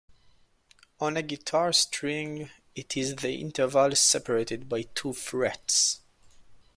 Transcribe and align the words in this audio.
On 0.99 1.15
a 1.15 1.21
guitar 1.21 1.71
string, 1.71 2.49
it 2.73 2.97
is 2.97 3.17
the 3.17 3.33
interval 3.39 3.95
separated 3.95 4.67
by 4.67 4.81
two 4.95 5.13
frets. 5.13 6.01